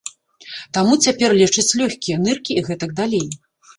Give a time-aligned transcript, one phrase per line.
[0.77, 3.25] Таму цяпер лечаць лёгкія, ныркі і гэтак далей.